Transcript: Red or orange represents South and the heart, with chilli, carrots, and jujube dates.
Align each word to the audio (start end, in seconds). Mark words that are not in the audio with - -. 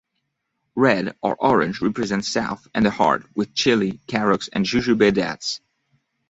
Red 0.75 1.15
or 1.21 1.35
orange 1.39 1.79
represents 1.79 2.27
South 2.27 2.67
and 2.73 2.83
the 2.83 2.89
heart, 2.89 3.23
with 3.35 3.53
chilli, 3.53 3.99
carrots, 4.07 4.47
and 4.51 4.65
jujube 4.65 5.13
dates. 5.13 5.61